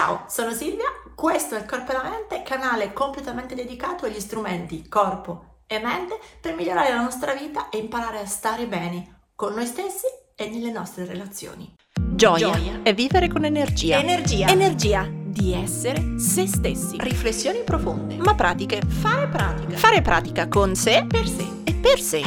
[0.00, 4.88] Ciao, sono Silvia, questo è il Corpo e la Mente, canale completamente dedicato agli strumenti
[4.88, 9.66] corpo e mente per migliorare la nostra vita e imparare a stare bene con noi
[9.66, 11.74] stessi e nelle nostre relazioni.
[12.14, 13.98] Gioia, Gioia è vivere con energia.
[13.98, 14.48] Energia.
[14.48, 16.96] Energia di essere se stessi.
[16.98, 18.16] Riflessioni profonde.
[18.16, 18.80] Ma pratiche.
[18.80, 19.76] Fare pratica.
[19.76, 21.04] Fare pratica con sé.
[21.06, 21.46] Per sé.
[21.64, 22.22] E per sé.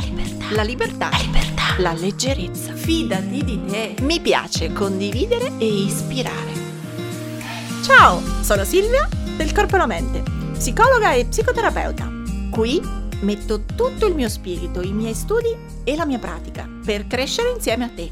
[0.52, 0.62] La libertà.
[0.62, 1.10] La libertà.
[1.10, 1.82] La libertà.
[1.82, 2.76] La leggerezza.
[2.76, 3.96] Fidati di te.
[4.02, 6.63] Mi piace condividere e ispirare.
[7.84, 12.10] Ciao, sono Silvia del Corpo e la Mente, psicologa e psicoterapeuta.
[12.50, 12.82] Qui
[13.20, 15.54] metto tutto il mio spirito, i miei studi
[15.84, 18.10] e la mia pratica per crescere insieme a te.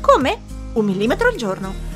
[0.00, 0.38] Come?
[0.72, 1.89] Un millimetro al giorno.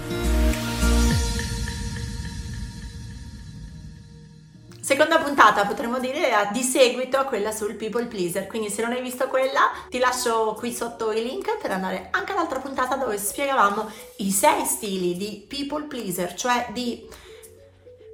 [4.84, 9.00] Seconda puntata potremmo dire di seguito a quella sul people pleaser, quindi se non hai
[9.00, 13.90] visto quella ti lascio qui sotto i link per andare anche all'altra puntata dove spiegavamo
[14.16, 17.08] i sei stili di people pleaser, cioè di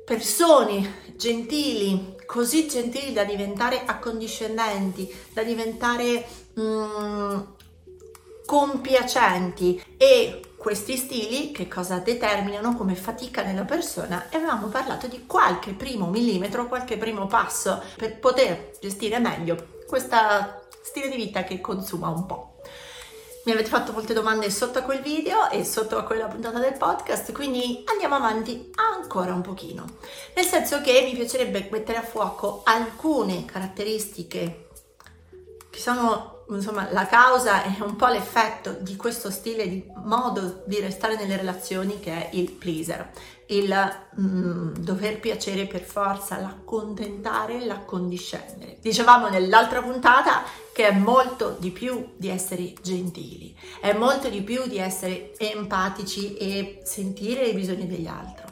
[0.05, 6.25] persone gentili, così gentili da diventare accondiscendenti, da diventare
[6.57, 7.39] mm,
[8.47, 15.25] compiacenti e questi stili che cosa determinano come fatica nella persona e avevamo parlato di
[15.25, 20.19] qualche primo millimetro, qualche primo passo per poter gestire meglio questo
[20.83, 22.57] stile di vita che consuma un po'.
[23.47, 26.77] Mi avete fatto molte domande sotto a quel video e sotto a quella puntata del
[26.77, 29.87] podcast, quindi andiamo avanti ancora un pochino.
[30.35, 34.69] Nel senso che mi piacerebbe mettere a fuoco alcune caratteristiche
[35.71, 40.81] che sono insomma la causa è un po' l'effetto di questo stile di modo di
[40.81, 43.11] restare nelle relazioni che è il pleaser,
[43.47, 43.75] il
[44.21, 48.79] mm, dover piacere per forza, l'accontentare, l'accondiscendere.
[48.81, 50.43] Dicevamo nell'altra puntata
[50.73, 56.37] che è molto di più di essere gentili, è molto di più di essere empatici
[56.37, 58.45] e sentire i bisogni degli altri.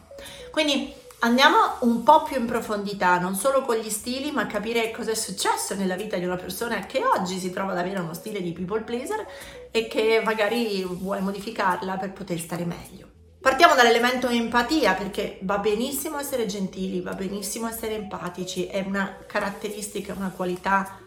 [0.50, 5.10] Quindi Andiamo un po' più in profondità, non solo con gli stili, ma capire cosa
[5.10, 8.40] è successo nella vita di una persona che oggi si trova ad avere uno stile
[8.40, 9.26] di people pleaser
[9.72, 13.08] e che magari vuole modificarla per poter stare meglio.
[13.40, 20.14] Partiamo dall'elemento empatia perché va benissimo essere gentili, va benissimo essere empatici, è una caratteristica,
[20.16, 21.00] una qualità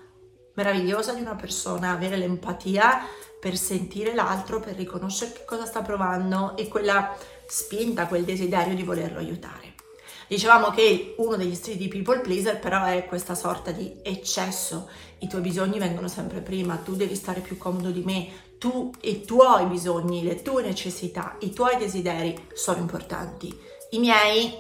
[0.56, 3.00] meravigliosa di una persona, avere l'empatia
[3.40, 7.16] per sentire l'altro, per riconoscere che cosa sta provando e quella
[7.48, 9.71] spinta, quel desiderio di volerlo aiutare.
[10.32, 14.88] Dicevamo che uno degli stili di people pleaser però è questa sorta di eccesso,
[15.20, 19.26] i tuoi bisogni vengono sempre prima, tu devi stare più comodo di me, tu i
[19.26, 23.54] tuoi bisogni, le tue necessità, i tuoi desideri sono importanti.
[23.90, 24.54] I miei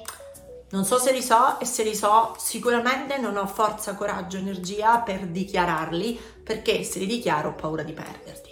[0.72, 4.98] non so se li so e se li so sicuramente non ho forza, coraggio, energia
[4.98, 8.50] per dichiararli perché se li dichiaro ho paura di perderti.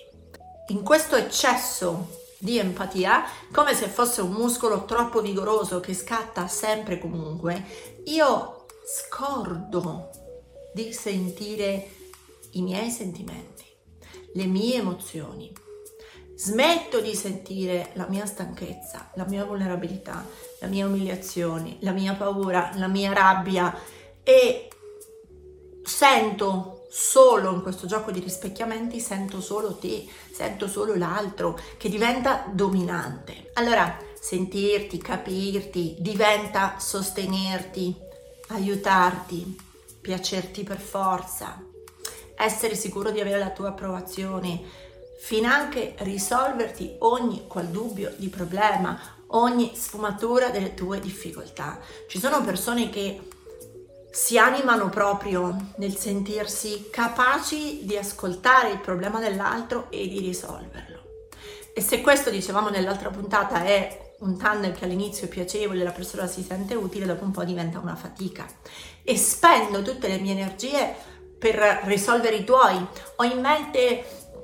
[0.70, 6.98] In questo eccesso di empatia, come se fosse un muscolo troppo vigoroso che scatta sempre
[6.98, 7.64] comunque,
[8.06, 10.10] io scordo
[10.74, 11.90] di sentire
[12.52, 13.66] i miei sentimenti,
[14.34, 15.52] le mie emozioni.
[16.36, 20.26] Smetto di sentire la mia stanchezza, la mia vulnerabilità,
[20.62, 23.78] la mia umiliazione, la mia paura, la mia rabbia
[24.24, 24.70] e
[25.84, 32.46] sento solo in questo gioco di rispecchiamenti sento solo te, sento solo l'altro che diventa
[32.52, 33.52] dominante.
[33.54, 37.96] Allora, sentirti, capirti, diventa sostenerti,
[38.50, 39.56] aiutarti,
[40.02, 41.64] piacerti per forza,
[42.36, 44.62] essere sicuro di avere la tua approvazione,
[45.20, 51.80] finanche risolverti ogni qual dubbio di problema, ogni sfumatura delle tue difficoltà.
[52.08, 53.22] Ci sono persone che
[54.12, 60.98] si animano proprio nel sentirsi capaci di ascoltare il problema dell'altro e di risolverlo.
[61.74, 66.28] E se questo, dicevamo nell'altra puntata, è un tunnel che all'inizio è piacevole, la persona
[66.28, 68.46] si sente utile, dopo un po' diventa una fatica.
[69.04, 70.94] E spendo tutte le mie energie
[71.38, 72.86] per risolvere i tuoi.
[73.18, 74.04] Ho in mente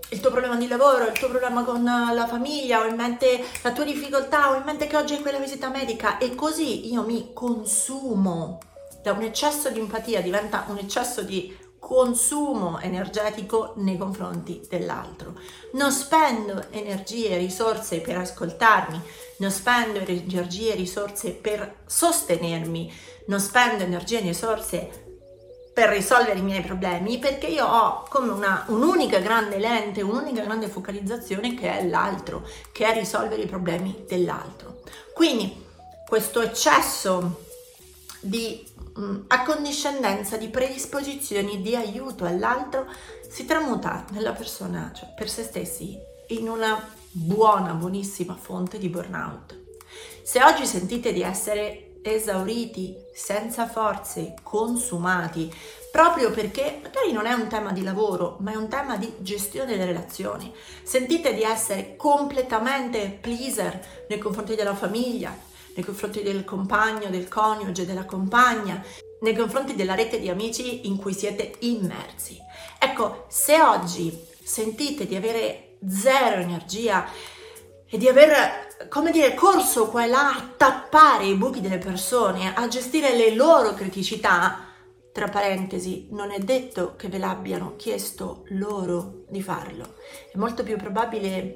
[0.09, 3.71] il tuo problema di lavoro, il tuo problema con la famiglia, ho in mente la
[3.71, 7.31] tua difficoltà, ho in mente che oggi hai quella visita medica e così io mi
[7.33, 8.59] consumo
[9.05, 15.39] da un eccesso di empatia diventa un eccesso di consumo energetico nei confronti dell'altro.
[15.73, 18.99] Non spendo energie e risorse per ascoltarmi,
[19.37, 22.91] non spendo energie e risorse per sostenermi,
[23.27, 25.03] non spendo energie e risorse
[25.71, 30.67] per risolvere i miei problemi perché io ho come una, un'unica grande lente, un'unica grande
[30.67, 34.79] focalizzazione che è l'altro, che è risolvere i problemi dell'altro.
[35.13, 35.63] Quindi
[36.07, 37.43] questo eccesso
[38.19, 38.73] di
[39.27, 42.85] accondiscendenza di predisposizioni di aiuto all'altro
[43.27, 45.97] si tramuta nella persona, cioè per se stessi,
[46.27, 46.81] in una
[47.11, 49.59] buona, buonissima fonte di burnout.
[50.23, 55.51] Se oggi sentite di essere esauriti, senza forze, consumati,
[55.91, 59.71] proprio perché magari non è un tema di lavoro, ma è un tema di gestione
[59.71, 60.53] delle relazioni.
[60.83, 65.35] Sentite di essere completamente pleaser nei confronti della famiglia,
[65.75, 68.83] nei confronti del compagno, del coniuge, della compagna,
[69.21, 72.37] nei confronti della rete di amici in cui siete immersi.
[72.79, 77.05] Ecco, se oggi sentite di avere zero energia
[77.87, 82.53] e di aver, come dire, corso qua e là a tappare i buchi delle persone,
[82.53, 84.61] a gestire le loro criticità,
[85.11, 89.95] tra parentesi, non è detto che ve l'abbiano chiesto loro di farlo,
[90.31, 91.53] è molto più probabile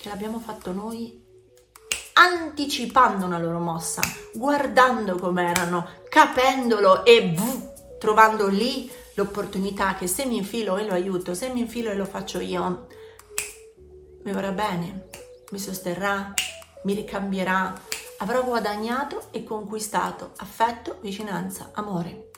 [0.00, 1.26] che l'abbiamo fatto noi
[2.20, 4.02] anticipando una loro mossa,
[4.34, 11.34] guardando com'erano, capendolo e v, trovando lì l'opportunità che se mi infilo e lo aiuto,
[11.34, 12.86] se mi infilo e lo faccio io,
[14.24, 15.08] mi vorrà bene,
[15.50, 16.34] mi sosterrà,
[16.82, 17.80] mi ricambierà,
[18.18, 22.30] avrò guadagnato e conquistato affetto, vicinanza, amore.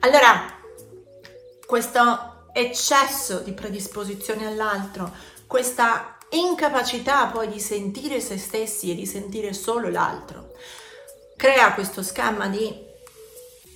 [0.00, 0.60] Allora,
[1.66, 5.12] questo eccesso di predisposizione all'altro,
[5.46, 10.52] questa incapacità poi di sentire se stessi e di sentire solo l'altro,
[11.36, 12.86] crea questo schema di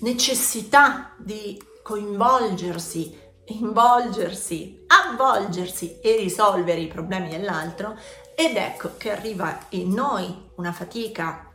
[0.01, 7.97] necessità di coinvolgersi, involgersi, avvolgersi e risolvere i problemi dell'altro
[8.35, 11.51] ed ecco che arriva in noi una fatica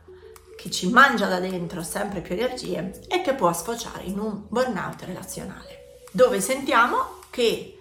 [0.56, 5.02] che ci mangia da dentro sempre più energie e che può sfociare in un burnout
[5.02, 7.77] relazionale, dove sentiamo che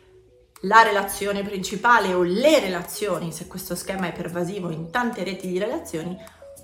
[0.62, 5.59] la relazione principale o le relazioni, se questo schema è pervasivo in tante reti di
[5.59, 6.18] relazioni,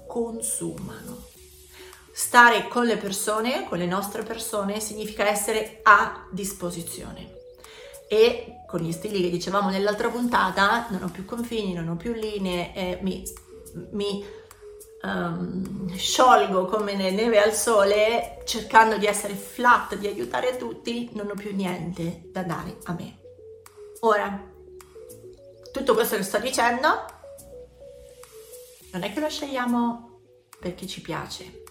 [0.07, 1.31] consumano.
[2.11, 7.41] Stare con le persone, con le nostre persone, significa essere a disposizione.
[8.07, 12.13] E con gli stili che dicevamo nell'altra puntata, non ho più confini, non ho più
[12.13, 13.23] linee, eh, mi,
[13.91, 14.23] mi
[15.01, 21.35] um, sciolgo come neve al sole, cercando di essere flat, di aiutare tutti, non ho
[21.35, 23.21] più niente da dare a me.
[24.05, 24.37] Ora,
[25.71, 26.87] tutto questo che sto dicendo
[28.91, 30.19] non è che lo scegliamo
[30.59, 31.63] perché ci piace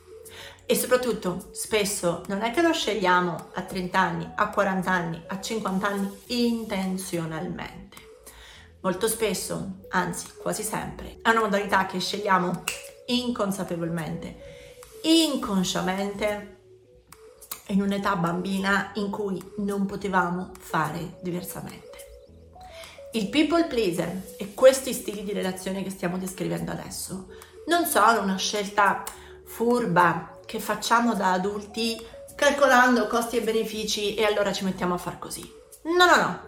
[0.65, 5.41] e soprattutto spesso non è che lo scegliamo a 30 anni, a 40 anni, a
[5.43, 7.97] 50 anni intenzionalmente.
[8.81, 12.65] Molto spesso, anzi quasi sempre, è una modalità che scegliamo
[13.09, 16.61] inconsapevolmente, inconsciamente
[17.67, 22.12] in un'età bambina in cui non potevamo fare diversamente.
[23.15, 27.27] Il people pleaser e questi stili di relazione che stiamo descrivendo adesso
[27.67, 29.03] non sono una scelta
[29.45, 32.03] furba che facciamo da adulti
[32.35, 35.43] calcolando costi e benefici e allora ci mettiamo a far così.
[35.83, 36.41] No, no, no.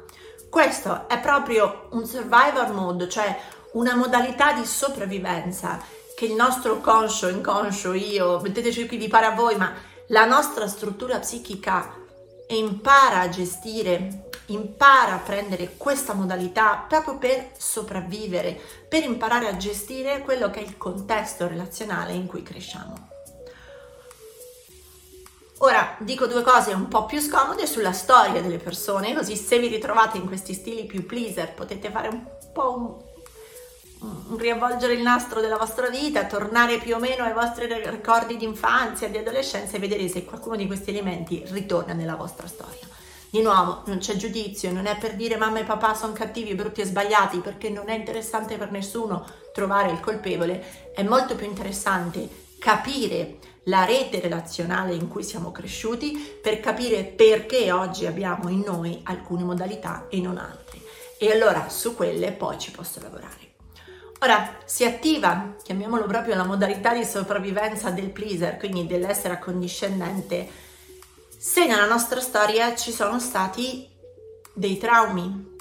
[0.49, 3.39] Questo è proprio un survivor mode, cioè
[3.73, 5.79] una modalità di sopravvivenza
[6.17, 9.71] che il nostro conscio, inconscio, io, metteteci qui di pare a voi, ma
[10.09, 11.93] la nostra struttura psichica
[12.49, 20.21] impara a gestire impara a prendere questa modalità proprio per sopravvivere, per imparare a gestire
[20.21, 23.13] quello che è il contesto relazionale in cui cresciamo.
[25.59, 29.69] Ora dico due cose un po' più scomode sulla storia delle persone, così se vi
[29.69, 35.57] ritrovate in questi stili più pleaser potete fare un po' un, riavvolgere il nastro della
[35.57, 40.09] vostra vita, tornare più o meno ai vostri ricordi di infanzia, di adolescenza e vedere
[40.09, 42.87] se qualcuno di questi elementi ritorna nella vostra storia.
[43.35, 46.83] Di nuovo, non c'è giudizio, non è per dire mamma e papà sono cattivi, brutti
[46.83, 52.29] e sbagliati, perché non è interessante per nessuno trovare il colpevole, è molto più interessante
[52.61, 59.01] capire la rete relazionale in cui siamo cresciuti per capire perché oggi abbiamo in noi
[59.03, 60.79] alcune modalità e non altre.
[61.19, 63.55] E allora su quelle poi ci posso lavorare.
[64.21, 70.71] Ora si attiva, chiamiamolo proprio la modalità di sopravvivenza del pleaser, quindi dell'essere accondiscendente
[71.47, 73.87] se nella nostra storia ci sono stati
[74.55, 75.53] dei traumi.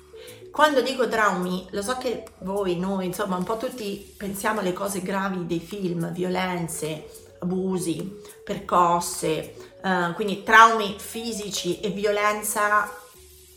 [0.50, 5.02] Quando dico traumi, lo so che voi, noi, insomma, un po' tutti pensiamo alle cose
[5.02, 7.10] gravi dei film, violenze,
[7.40, 12.90] abusi, percosse, uh, quindi traumi fisici e violenza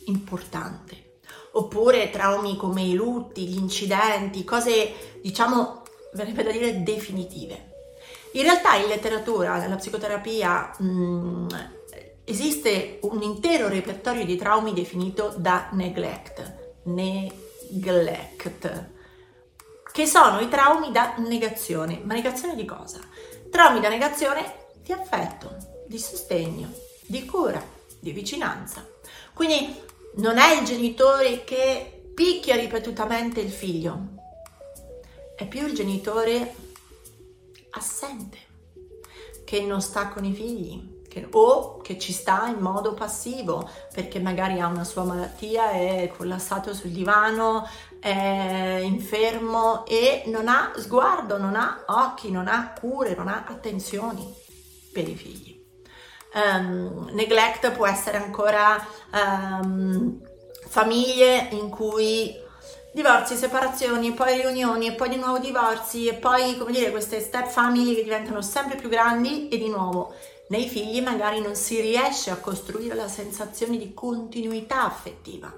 [0.06, 1.20] importante.
[1.52, 5.82] Oppure traumi come i lutti, gli incidenti, cose, diciamo,
[6.14, 7.74] verrebbe da dire definitive.
[8.32, 11.48] In realtà in letteratura, nella psicoterapia, mh, mm,
[12.28, 18.90] Esiste un intero repertorio di traumi definito da neglect, neglect,
[19.92, 22.00] che sono i traumi da negazione.
[22.02, 22.98] Ma negazione di cosa?
[23.48, 25.56] Traumi da negazione di affetto,
[25.86, 26.68] di sostegno,
[27.06, 27.64] di cura,
[28.00, 28.84] di vicinanza.
[29.32, 29.80] Quindi
[30.16, 34.00] non è il genitore che picchia ripetutamente il figlio,
[35.36, 36.56] è più il genitore
[37.70, 38.38] assente,
[39.44, 44.20] che non sta con i figli, che, o che ci sta in modo passivo perché
[44.20, 47.66] magari ha una sua malattia, è collassato sul divano,
[47.98, 54.30] è infermo e non ha sguardo, non ha occhi, non ha cure, non ha attenzioni
[54.92, 55.54] per i figli.
[56.34, 60.20] Um, neglect può essere ancora um,
[60.68, 62.44] famiglie in cui
[62.92, 67.46] divorzi, separazioni, poi riunioni e poi di nuovo divorzi e poi, come dire, queste step
[67.46, 70.14] family che diventano sempre più grandi e di nuovo
[70.48, 75.52] nei figli magari non si riesce a costruire la sensazione di continuità affettiva.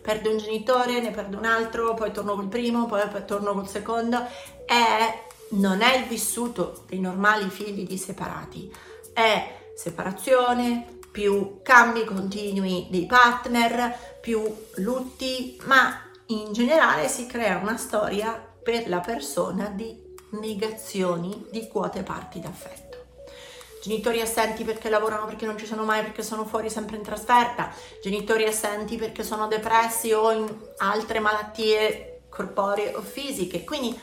[0.00, 4.26] Perdo un genitore, ne perdo un altro, poi torno col primo, poi torno col secondo.
[4.64, 8.72] È, non è il vissuto dei normali figli di separati,
[9.12, 14.42] è separazione, più cambi continui dei partner, più
[14.76, 18.32] lutti, ma in generale si crea una storia
[18.62, 22.79] per la persona di negazioni di quote parti d'affetto.
[23.82, 27.72] Genitori assenti perché lavorano perché non ci sono mai, perché sono fuori sempre in trasferta,
[28.02, 33.64] genitori assenti perché sono depressi o in altre malattie corporee o fisiche.
[33.64, 33.98] Quindi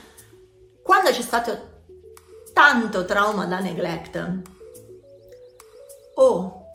[0.82, 1.76] quando c'è stato
[2.54, 4.42] tanto trauma da neglect
[6.16, 6.70] o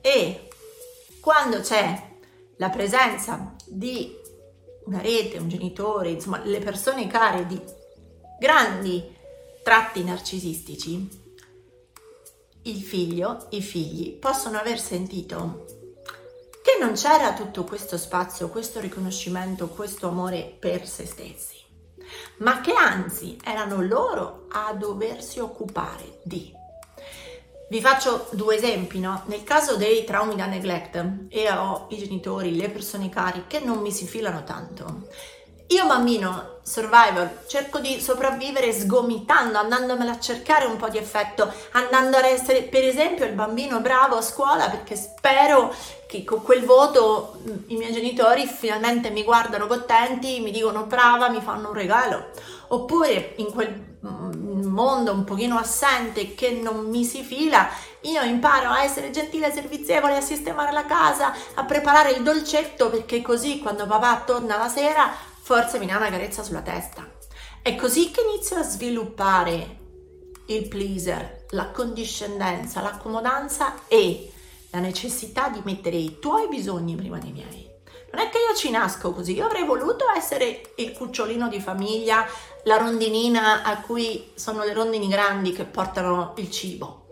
[0.00, 0.48] e
[1.20, 2.08] quando c'è
[2.56, 4.16] la presenza di
[4.84, 7.60] una rete, un genitore, insomma le persone care di
[8.38, 9.16] grandi
[9.62, 11.29] tratti narcisistici,
[12.62, 15.64] il figlio, i figli possono aver sentito
[16.62, 21.56] che non c'era tutto questo spazio, questo riconoscimento, questo amore per se stessi,
[22.38, 26.52] ma che anzi erano loro a doversi occupare di.
[27.70, 29.22] Vi faccio due esempi, no?
[29.26, 33.78] Nel caso dei traumi da neglect e ho i genitori, le persone cari che non
[33.78, 35.06] mi si filano tanto,
[35.70, 42.16] io bambino survival cerco di sopravvivere sgomitando, andandomela a cercare un po' di effetto, andando
[42.16, 45.74] a essere per esempio il bambino bravo a scuola perché spero
[46.06, 51.28] che con quel voto mm, i miei genitori finalmente mi guardano contenti, mi dicono brava,
[51.28, 52.30] mi fanno un regalo.
[52.68, 57.68] Oppure in quel mm, mondo un pochino assente che non mi si fila,
[58.02, 63.22] io imparo a essere gentile, servizievole, a sistemare la casa, a preparare il dolcetto perché
[63.22, 67.04] così quando papà torna la sera forse mi dà una carezza sulla testa.
[67.60, 69.78] È così che inizio a sviluppare
[70.46, 74.30] il pleaser, la condiscendenza, l'accomodanza e
[74.70, 77.68] la necessità di mettere i tuoi bisogni prima dei miei.
[78.12, 82.24] Non è che io ci nasco così, io avrei voluto essere il cucciolino di famiglia,
[82.62, 87.06] la rondinina a cui sono le rondini grandi che portano il cibo.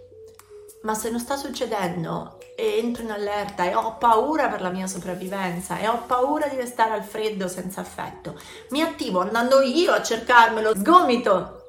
[0.82, 5.78] Ma se non sta succedendo entro in allerta e ho paura per la mia sopravvivenza
[5.78, 8.36] e ho paura di restare al freddo senza affetto,
[8.70, 11.62] mi attivo andando io a cercarmelo, sgomito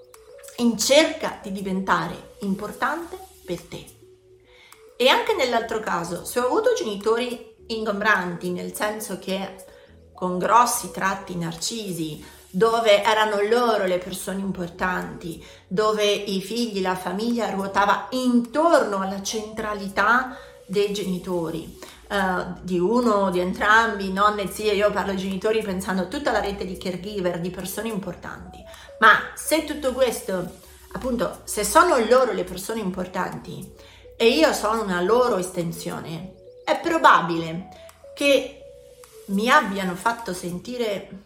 [0.57, 3.85] in cerca di diventare importante per te.
[4.97, 9.65] E anche nell'altro caso, se ho avuto genitori ingombranti, nel senso che
[10.13, 17.51] con grossi tratti narcisi, dove erano loro le persone importanti, dove i figli, la famiglia
[17.51, 20.35] ruotava intorno alla centralità
[20.69, 21.77] dei genitori,
[22.09, 26.39] uh, di uno, di entrambi, nonne, zie, io parlo di genitori pensando a tutta la
[26.39, 28.63] rete di caregiver, di persone importanti.
[28.99, 30.49] Ma se tutto questo,
[30.93, 33.69] appunto, se sono loro le persone importanti
[34.15, 37.67] e io sono una loro estensione, è probabile
[38.13, 38.59] che
[39.27, 41.23] mi abbiano fatto sentire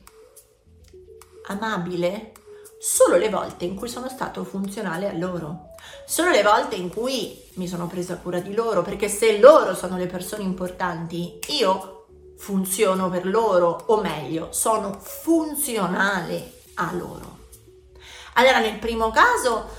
[1.48, 2.32] amabile
[2.80, 5.73] solo le volte in cui sono stato funzionale a loro.
[6.06, 9.98] Sono le volte in cui mi sono presa cura di loro, perché se loro sono
[9.98, 12.06] le persone importanti, io
[12.38, 17.40] funziono per loro, o meglio, sono funzionale a loro.
[18.34, 19.70] Allora, nel primo caso,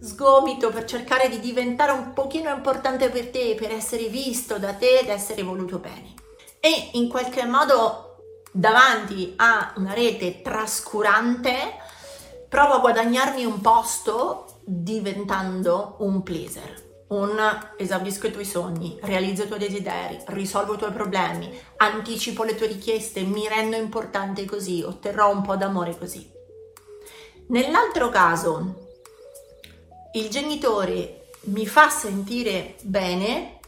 [0.00, 5.00] sgomito per cercare di diventare un pochino importante per te, per essere visto da te
[5.00, 6.14] ed essere voluto bene.
[6.60, 8.16] E in qualche modo
[8.52, 11.54] davanti a una rete trascurante,
[12.48, 16.86] provo a guadagnarmi un posto diventando un pleaser.
[17.08, 17.40] Un
[17.78, 22.66] esaudisco i tuoi sogni, realizzo i tuoi desideri, risolvo i tuoi problemi, anticipo le tue
[22.66, 26.30] richieste, mi rendo importante così, otterrò un po' d'amore così.
[27.46, 28.88] Nell'altro caso,
[30.12, 33.60] il genitore mi fa sentire bene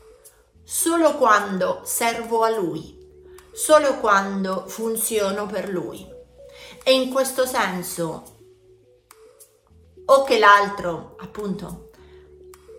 [0.62, 2.94] solo quando servo a lui,
[3.52, 6.06] solo quando funziono per lui.
[6.84, 8.29] E in questo senso,
[10.06, 11.90] o che l'altro, appunto,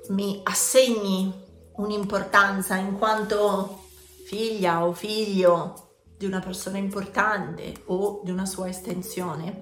[0.09, 1.33] mi assegni
[1.75, 3.83] un'importanza in quanto
[4.25, 9.61] figlia o figlio di una persona importante o di una sua estensione,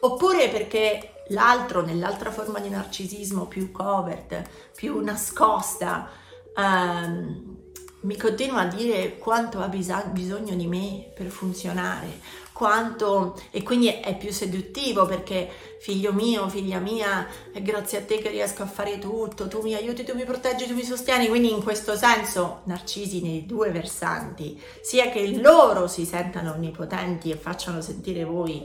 [0.00, 4.42] oppure perché l'altro nell'altra forma di narcisismo più covert,
[4.74, 6.10] più nascosta,
[6.54, 7.62] ehm,
[8.00, 12.20] mi continua a dire quanto ha bisogno di me per funzionare,
[12.54, 18.18] quanto e quindi è più seduttivo perché figlio mio, figlia mia, è grazie a te
[18.18, 21.50] che riesco a fare tutto, tu mi aiuti, tu mi proteggi, tu mi sostieni, quindi
[21.50, 27.80] in questo senso narcisi nei due versanti, sia che loro si sentano onnipotenti e facciano
[27.80, 28.64] sentire voi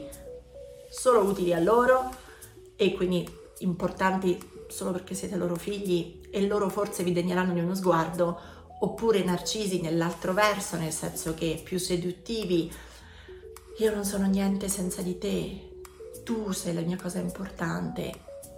[0.88, 2.08] solo utili a loro
[2.76, 3.28] e quindi
[3.58, 8.38] importanti solo perché siete loro figli e loro forse vi degneranno di uno sguardo
[8.82, 12.72] oppure narcisi nell'altro verso, nel senso che più seduttivi,
[13.80, 15.80] io non sono niente senza di te,
[16.22, 18.12] tu sei la mia cosa importante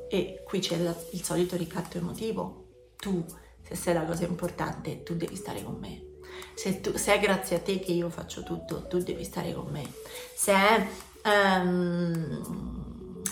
[0.09, 3.25] e qui c'è il solito ricatto emotivo, tu
[3.63, 6.11] se sei la cosa importante tu devi stare con me.
[6.55, 9.67] Se, tu, se è grazie a te che io faccio tutto, tu devi stare con
[9.71, 9.89] me.
[10.35, 10.89] Se è
[11.25, 13.23] um,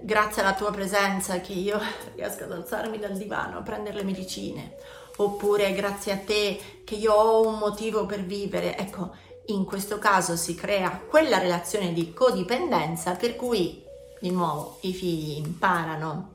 [0.00, 1.78] grazie alla tua presenza che io
[2.16, 4.76] riesco ad alzarmi dal divano, a prendere le medicine,
[5.16, 8.76] oppure grazie a te che io ho un motivo per vivere.
[8.78, 9.14] Ecco,
[9.46, 13.82] in questo caso si crea quella relazione di codipendenza per cui
[14.20, 16.34] di nuovo i figli imparano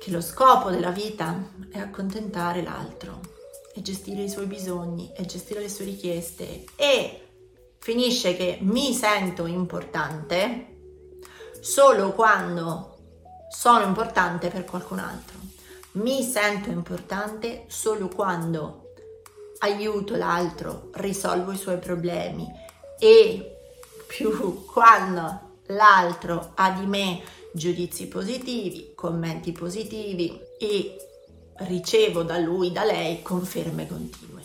[0.00, 1.34] che lo scopo della vita
[1.70, 3.20] è accontentare l'altro
[3.74, 6.64] e gestire i suoi bisogni e gestire le sue richieste.
[6.76, 7.26] E
[7.78, 10.76] finisce che mi sento importante
[11.60, 12.98] solo quando
[13.48, 15.38] sono importante per qualcun altro.
[15.92, 18.83] Mi sento importante solo quando
[19.64, 22.46] aiuto l'altro, risolvo i suoi problemi
[22.98, 23.56] e
[24.06, 30.96] più quando l'altro ha di me giudizi positivi, commenti positivi e
[31.58, 34.42] ricevo da lui, da lei conferme continue.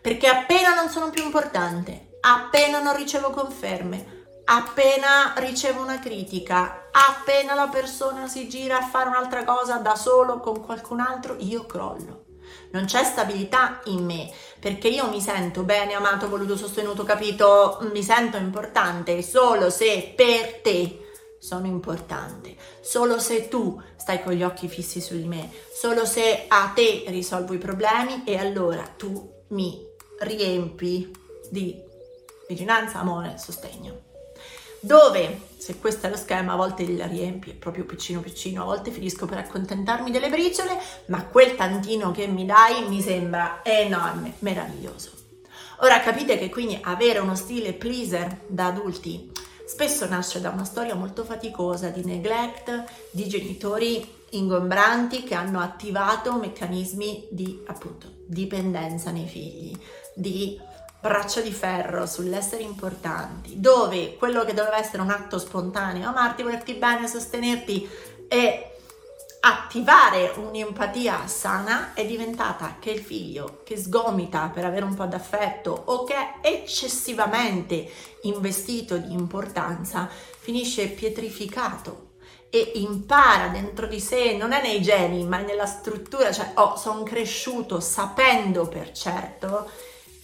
[0.00, 7.54] Perché appena non sono più importante, appena non ricevo conferme, appena ricevo una critica, appena
[7.54, 12.21] la persona si gira a fare un'altra cosa da solo con qualcun altro, io crollo.
[12.72, 18.02] Non c'è stabilità in me perché io mi sento bene, amato, voluto, sostenuto, capito, mi
[18.02, 20.98] sento importante solo se per te
[21.38, 26.44] sono importante, solo se tu stai con gli occhi fissi su di me, solo se
[26.46, 29.84] a te risolvo i problemi e allora tu mi
[30.20, 31.10] riempi
[31.50, 31.76] di
[32.46, 34.11] vicinanza, amore, sostegno
[34.82, 38.90] dove se questo è lo schema a volte la riempie proprio piccino piccino, a volte
[38.90, 45.10] finisco per accontentarmi delle briciole, ma quel tantino che mi dai mi sembra enorme, meraviglioso.
[45.82, 49.30] Ora capite che quindi avere uno stile pleaser da adulti
[49.64, 56.34] spesso nasce da una storia molto faticosa di neglect, di genitori ingombranti che hanno attivato
[56.34, 59.76] meccanismi di appunto dipendenza nei figli,
[60.14, 60.60] di
[61.02, 66.74] braccia di ferro sull'essere importanti, dove quello che doveva essere un atto spontaneo, amarti, volerti
[66.74, 67.88] bene, sostenerti?
[68.32, 68.76] e
[69.40, 75.82] attivare un'empatia sana è diventata che il figlio che sgomita per avere un po' d'affetto
[75.86, 77.90] o che è eccessivamente
[78.22, 82.12] investito di importanza finisce pietrificato
[82.48, 86.76] e impara dentro di sé, non è nei geni ma è nella struttura, cioè oh,
[86.76, 89.68] sono cresciuto sapendo per certo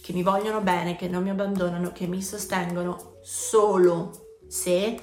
[0.09, 4.99] che mi vogliono bene, che non mi abbandonano, che mi sostengono solo se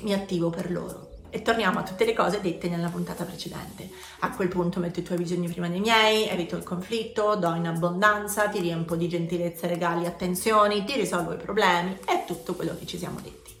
[0.00, 1.10] mi attivo per loro.
[1.28, 3.90] E torniamo a tutte le cose dette nella puntata precedente.
[4.20, 7.66] A quel punto metto i tuoi bisogni prima dei miei, evito il conflitto, do in
[7.66, 12.86] abbondanza, ti riempo di gentilezze, regali, attenzioni, ti risolvo i problemi, è tutto quello che
[12.86, 13.54] ci siamo detti.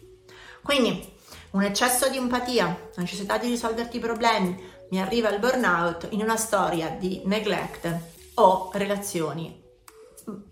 [0.62, 1.12] Quindi
[1.50, 6.38] un eccesso di empatia, necessità di risolverti i problemi, mi arriva il burnout in una
[6.38, 7.98] storia di neglect
[8.36, 9.64] o relazioni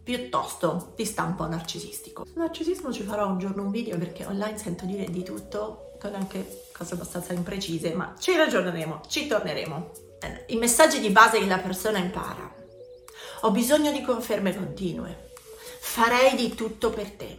[0.03, 2.25] piuttosto di stampo narcisistico.
[2.25, 6.15] Sul narcisismo ci farò un giorno un video perché online sento dire di tutto, con
[6.15, 9.91] anche cose abbastanza imprecise, ma ci ragioneremo, ci torneremo.
[10.47, 12.53] I messaggi di base che la persona impara.
[13.43, 15.31] Ho bisogno di conferme continue.
[15.81, 17.39] Farei di tutto per te.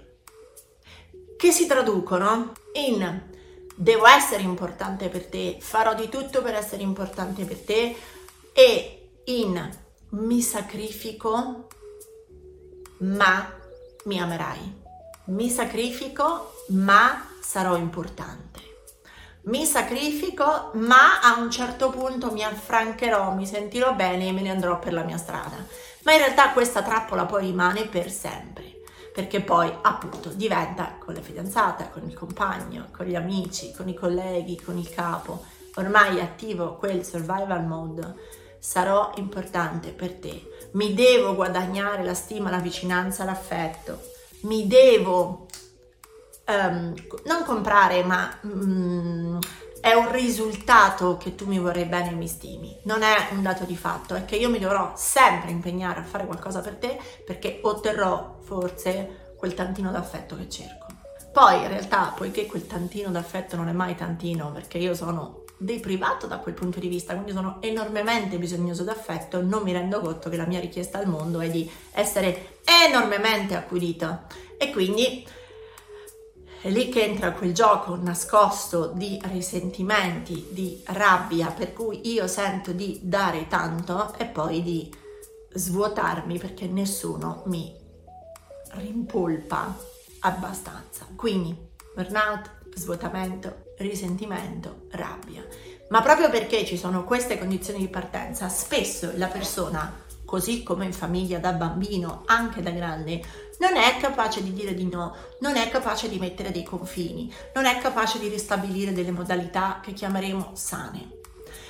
[1.36, 3.34] Che si traducono in
[3.76, 7.95] devo essere importante per te, farò di tutto per essere importante per te
[8.54, 9.69] e in
[10.10, 11.67] mi sacrifico
[13.00, 13.52] ma
[14.06, 14.84] mi amerai.
[15.26, 18.64] Mi sacrifico, ma sarò importante.
[19.44, 24.50] Mi sacrifico, ma a un certo punto mi affrancherò, mi sentirò bene e me ne
[24.50, 25.58] andrò per la mia strada.
[26.04, 28.82] Ma in realtà questa trappola poi rimane per sempre,
[29.14, 33.94] perché poi appunto diventa con la fidanzata, con il compagno, con gli amici, con i
[33.94, 35.46] colleghi, con il capo.
[35.76, 38.16] Ormai attivo quel survival mode
[38.60, 40.44] sarò importante per te,
[40.76, 44.00] mi devo guadagnare la stima, la vicinanza, l'affetto,
[44.42, 45.48] mi devo
[46.48, 46.94] um,
[47.26, 49.40] non comprare ma um,
[49.82, 53.66] è un risultato che tu mi vorrai bene e mi stimi, non è un dato
[53.66, 57.60] di fatto, è che io mi dovrò sempre impegnare a fare qualcosa per te perché
[57.62, 60.88] otterrò forse quel tantino d'affetto che cerco.
[61.32, 66.28] Poi in realtà, poiché quel tantino d'affetto non è mai tantino, perché io sono deprivato
[66.28, 70.38] da quel punto di vista, quindi sono enormemente bisognoso d'affetto, non mi rendo conto che
[70.38, 75.26] la mia richiesta al mondo è di essere enormemente accudita e quindi
[76.62, 82.72] è lì che entra quel gioco nascosto di risentimenti, di rabbia, per cui io sento
[82.72, 84.91] di dare tanto e poi di
[85.54, 87.72] svuotarmi perché nessuno mi
[88.72, 89.78] rimpolpa
[90.22, 91.06] abbastanza.
[91.15, 91.56] Quindi
[91.94, 95.46] burnout, svuotamento, risentimento, rabbia.
[95.90, 100.94] Ma proprio perché ci sono queste condizioni di partenza, spesso la persona, così come in
[100.94, 103.22] famiglia da bambino, anche da grande,
[103.60, 107.66] non è capace di dire di no, non è capace di mettere dei confini, non
[107.66, 111.20] è capace di ristabilire delle modalità che chiameremo sane.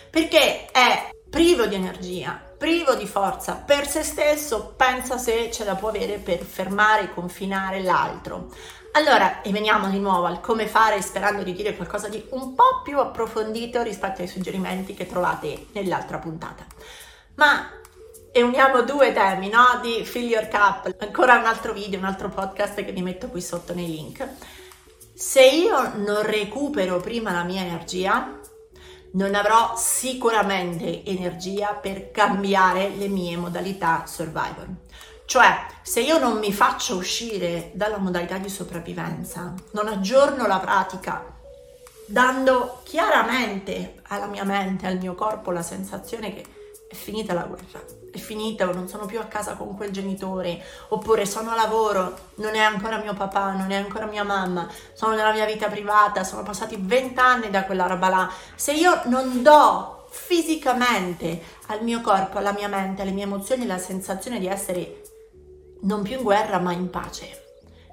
[0.09, 5.75] Perché è privo di energia, privo di forza per se stesso, pensa se ce la
[5.75, 8.49] può avere per fermare e confinare l'altro.
[8.95, 12.81] Allora, e veniamo di nuovo al come fare sperando di dire qualcosa di un po'
[12.81, 16.65] più approfondito rispetto ai suggerimenti che trovate nell'altra puntata.
[17.35, 17.69] Ma
[18.31, 19.79] e uniamo due temi, no?
[19.81, 23.41] Di Fill Your Cup, ancora un altro video, un altro podcast che vi metto qui
[23.41, 24.25] sotto nei link.
[25.13, 28.39] Se io non recupero prima la mia energia,
[29.11, 34.73] non avrò sicuramente energia per cambiare le mie modalità survival.
[35.25, 41.33] Cioè, se io non mi faccio uscire dalla modalità di sopravvivenza, non aggiorno la pratica,
[42.05, 46.45] dando chiaramente alla mia mente, al mio corpo la sensazione che
[46.87, 51.25] è finita la guerra, è finita, non sono più a casa con quel genitore, oppure
[51.25, 55.33] sono a lavoro, non è ancora mio papà, non è ancora mia mamma, sono nella
[55.33, 58.31] mia vita privata, sono passati vent'anni da quella roba là.
[58.53, 63.79] Se io non do fisicamente al mio corpo, alla mia mente, alle mie emozioni la
[63.79, 65.01] sensazione di essere
[65.81, 67.43] non più in guerra ma in pace.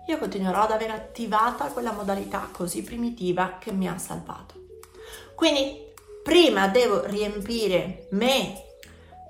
[0.08, 4.54] Io continuerò ad avere attivata quella modalità così primitiva che mi ha salvato.
[5.34, 5.90] Quindi
[6.22, 8.62] prima devo riempire me,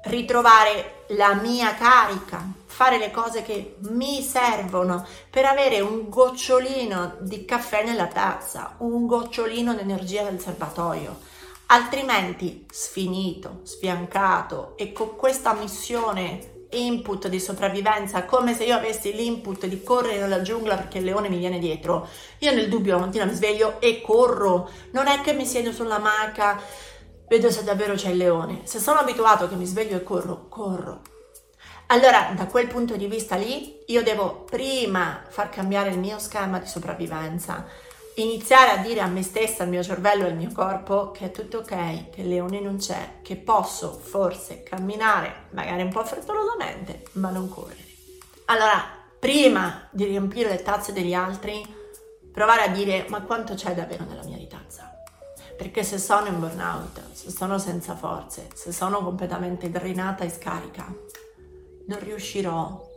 [0.04, 7.44] ritrovare la mia carica, fare le cose che mi servono per avere un gocciolino di
[7.44, 11.30] caffè nella tazza, un gocciolino di energia nel serbatoio.
[11.66, 19.66] Altrimenti sfinito, sfiancato e con questa missione input di sopravvivenza, come se io avessi l'input
[19.66, 22.08] di correre nella giungla perché il leone mi viene dietro.
[22.38, 25.98] Io nel dubbio la mattina mi sveglio e corro, non è che mi siedo sulla
[25.98, 26.60] maca,
[27.28, 28.60] vedo se davvero c'è il leone.
[28.64, 31.00] Se sono abituato che mi sveglio e corro, corro.
[31.86, 36.58] Allora, da quel punto di vista lì, io devo prima far cambiare il mio schema
[36.58, 37.66] di sopravvivenza
[38.16, 41.30] iniziare a dire a me stessa, al mio cervello e al mio corpo che è
[41.30, 47.04] tutto ok, che il leone non c'è, che posso forse camminare, magari un po' frettolosamente,
[47.12, 47.90] ma non correre.
[48.46, 48.84] Allora,
[49.18, 51.64] prima di riempire le tazze degli altri,
[52.32, 54.90] provare a dire ma quanto c'è davvero nella mia tazza?
[55.56, 60.92] Perché se sono in burnout, se sono senza forze, se sono completamente drenata e scarica,
[61.86, 62.90] non riuscirò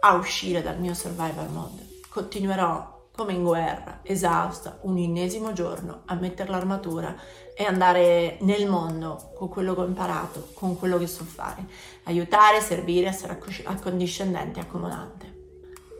[0.00, 2.00] a uscire dal mio survival mode.
[2.08, 7.14] Continuerò come in guerra, esausta, un ennesimo giorno a mettere l'armatura
[7.54, 11.64] e andare nel mondo con quello che ho imparato, con quello che so fare,
[12.04, 15.32] aiutare, servire, essere accondiscendente e accomodante.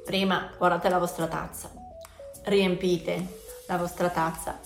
[0.05, 1.71] Prima guardate la vostra tazza,
[2.47, 4.59] riempite la vostra tazza,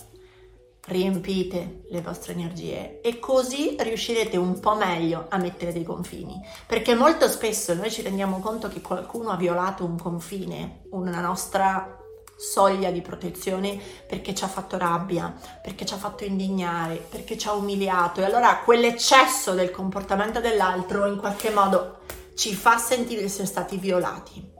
[0.87, 6.95] riempite le vostre energie e così riuscirete un po' meglio a mettere dei confini, perché
[6.95, 11.98] molto spesso noi ci rendiamo conto che qualcuno ha violato un confine, una nostra
[12.39, 17.49] soglia di protezione perché ci ha fatto rabbia, perché ci ha fatto indignare, perché ci
[17.49, 21.97] ha umiliato e allora quell'eccesso del comportamento dell'altro in qualche modo
[22.35, 24.53] ci fa sentire di essere stati violati.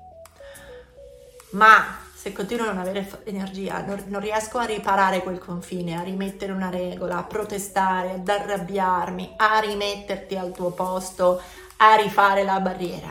[1.51, 6.03] Ma se continuo a non avere energia, non, non, riesco a riparare quel confine, a
[6.03, 11.41] rimettere una regola, a protestare, ad arrabbiarmi, a rimetterti al tuo posto,
[11.77, 13.09] a rifare la barriera.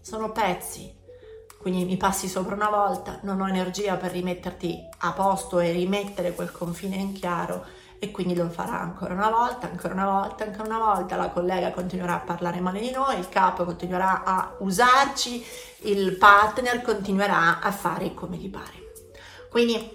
[0.00, 0.95] Sono pezzi
[1.66, 6.32] quindi mi passi sopra una volta, non ho energia per rimetterti a posto e rimettere
[6.32, 7.64] quel confine in chiaro
[7.98, 11.72] e quindi lo farà ancora una volta, ancora una volta, ancora una volta, la collega
[11.72, 15.44] continuerà a parlare male di noi, il capo continuerà a usarci,
[15.78, 18.92] il partner continuerà a fare come gli pare.
[19.50, 19.90] Quindi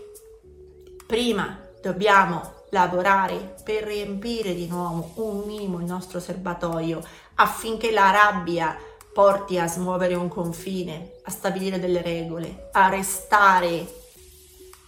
[1.08, 7.02] prima dobbiamo lavorare per riempire di nuovo un minimo il nostro serbatoio
[7.36, 8.76] affinché la rabbia
[9.14, 13.86] porti a smuovere un confine, a stabilire delle regole, a restare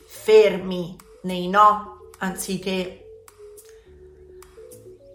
[0.06, 3.04] fermi nei no anziché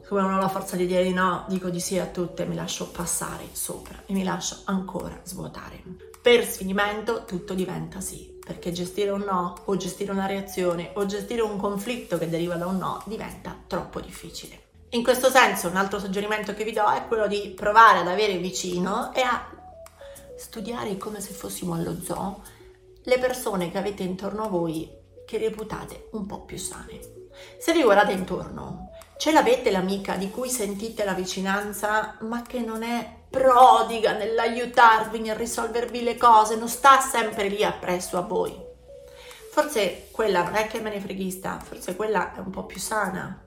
[0.08, 2.54] come non ho la forza di dire di no, dico di sì a tutte, mi
[2.54, 5.82] lascio passare sopra e mi lascio ancora svuotare.
[6.22, 11.42] Per sfinimento tutto diventa sì, perché gestire un no o gestire una reazione o gestire
[11.42, 14.67] un conflitto che deriva da un no diventa troppo difficile.
[14.90, 18.38] In questo senso un altro suggerimento che vi do è quello di provare ad avere
[18.38, 19.46] vicino e a
[20.34, 22.42] studiare come se fossimo allo zoo
[23.02, 24.90] le persone che avete intorno a voi
[25.26, 27.00] che reputate un po' più sane.
[27.58, 32.82] Se vi guardate intorno, ce l'avete l'amica di cui sentite la vicinanza ma che non
[32.82, 38.58] è prodiga nell'aiutarvi, nel risolvervi le cose, non sta sempre lì appresso a voi.
[39.50, 43.42] Forse quella non è che me ne freghista, forse quella è un po' più sana.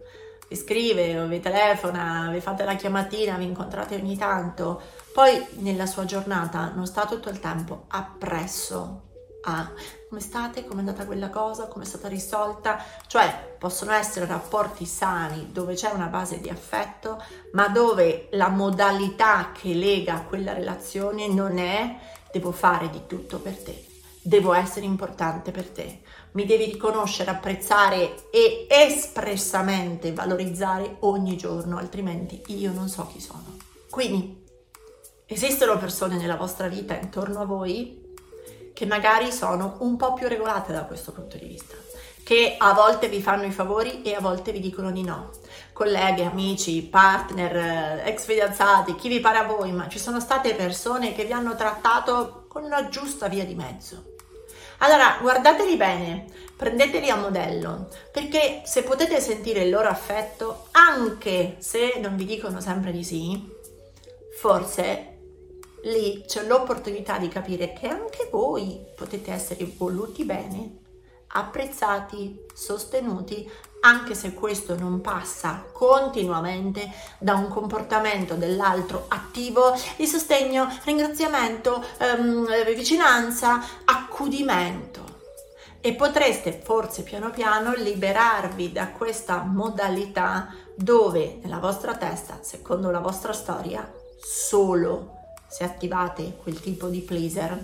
[0.52, 4.82] Vi scrive o vi telefona, vi fate la chiamatina, vi incontrate ogni tanto.
[5.14, 9.04] Poi nella sua giornata non sta tutto il tempo appresso
[9.44, 9.72] a
[10.10, 14.84] come state, come è andata quella cosa, come è stata risolta, cioè possono essere rapporti
[14.84, 21.30] sani dove c'è una base di affetto, ma dove la modalità che lega quella relazione
[21.30, 21.96] non è
[22.30, 23.86] devo fare di tutto per te,
[24.22, 26.02] devo essere importante per te,
[26.34, 33.58] mi devi riconoscere, apprezzare e espressamente valorizzare ogni giorno, altrimenti io non so chi sono.
[33.90, 34.46] Quindi
[35.26, 38.00] esistono persone nella vostra vita intorno a voi
[38.74, 41.76] che magari sono un po' più regolate da questo punto di vista,
[42.24, 45.32] che a volte vi fanno i favori e a volte vi dicono di no.
[45.74, 50.54] Colleghe, amici, partner, eh, ex fidanzati, chi vi pare a voi, ma ci sono state
[50.54, 54.16] persone che vi hanno trattato con una giusta via di mezzo.
[54.80, 56.26] Allora, guardateli bene,
[56.58, 62.60] prendeteli a modello, perché se potete sentire il loro affetto, anche se non vi dicono
[62.60, 63.50] sempre di sì,
[64.38, 65.20] forse
[65.84, 70.80] lì c'è l'opportunità di capire che anche voi potete essere voluti bene,
[71.28, 73.50] apprezzati, sostenuti,
[73.82, 82.74] anche se questo non passa continuamente da un comportamento dell'altro attivo di sostegno, ringraziamento, ehm,
[82.76, 85.20] vicinanza, accudimento.
[85.82, 93.00] E potreste forse piano piano liberarvi da questa modalità dove nella vostra testa, secondo la
[93.00, 93.92] vostra storia,
[94.24, 95.18] solo
[95.48, 97.60] se attivate quel tipo di pleaser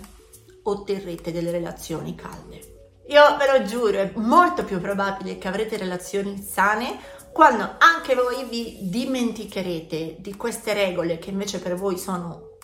[0.64, 2.77] otterrete delle relazioni calde.
[3.08, 7.00] Io ve lo giuro, è molto più probabile che avrete relazioni sane
[7.32, 12.56] quando anche voi vi dimenticherete di queste regole che invece per voi sono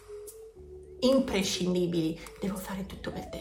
[1.00, 2.20] imprescindibili.
[2.40, 3.40] Devo fare tutto per te.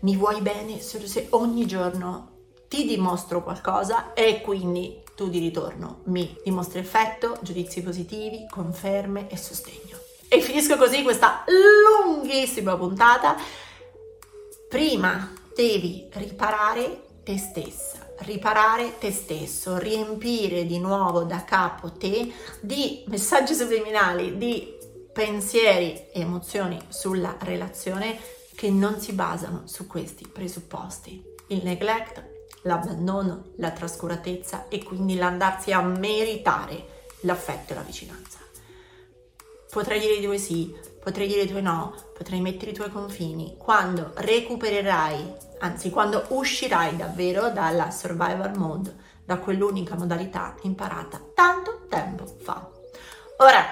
[0.00, 2.36] Mi vuoi bene solo se ogni giorno
[2.68, 9.36] ti dimostro qualcosa e quindi tu di ritorno mi dimostri affetto, giudizi positivi, conferme e
[9.36, 9.98] sostegno.
[10.28, 13.34] E finisco così questa lunghissima puntata.
[14.68, 23.02] Prima devi riparare te stessa, riparare te stesso, riempire di nuovo da capo te di
[23.08, 24.72] messaggi subliminali, di
[25.12, 28.20] pensieri e emozioni sulla relazione
[28.54, 31.20] che non si basano su questi presupposti.
[31.48, 32.22] Il neglect,
[32.62, 38.38] l'abbandono, la trascuratezza e quindi l'andarsi a meritare l'affetto e la vicinanza.
[39.70, 43.56] Potrai dire i tuoi sì, potrai dire i tuoi no, potrai mettere i tuoi confini.
[43.58, 48.94] Quando recupererai, anzi quando uscirai davvero dalla survival mode,
[49.24, 52.68] da quell'unica modalità imparata tanto tempo fa.
[53.38, 53.64] Ora,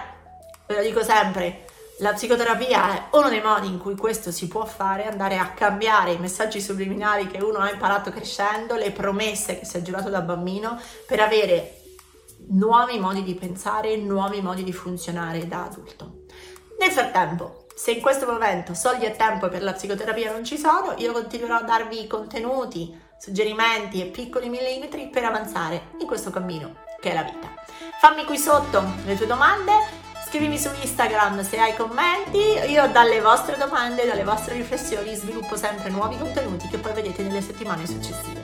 [0.66, 1.64] ve lo dico sempre,
[2.01, 6.12] la psicoterapia è uno dei modi in cui questo si può fare, andare a cambiare
[6.12, 10.20] i messaggi subliminali che uno ha imparato crescendo, le promesse che si è giurato da
[10.20, 11.81] bambino, per avere
[12.49, 16.25] nuovi modi di pensare, nuovi modi di funzionare da adulto.
[16.79, 20.95] Nel frattempo, se in questo momento soldi e tempo per la psicoterapia non ci sono,
[20.97, 27.11] io continuerò a darvi contenuti, suggerimenti e piccoli millimetri per avanzare in questo cammino che
[27.11, 27.53] è la vita.
[28.01, 29.73] Fammi qui sotto le tue domande,
[30.27, 35.91] scrivimi su Instagram se hai commenti, io dalle vostre domande, dalle vostre riflessioni sviluppo sempre
[35.91, 38.43] nuovi contenuti che poi vedete nelle settimane successive.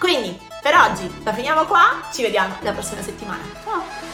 [0.00, 3.42] Quindi per oggi la finiamo qua, ci vediamo la prossima settimana.
[3.62, 4.13] Ciao!